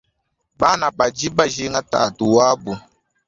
Bana 0.59 0.87
badi 0.97 1.27
bajinga 1.37 1.81
tatu 1.91 2.23
wabu. 2.35 2.73